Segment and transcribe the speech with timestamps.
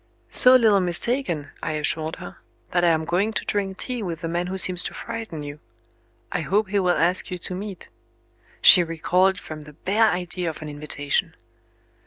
[0.31, 2.37] "So little mistaken," I assured her,
[2.71, 5.59] "that I am going to drink tea with the man who seems to frighten you.
[6.31, 7.89] I hope he will ask you to meet"
[8.63, 11.35] She recoiled from the bare idea of an invitation.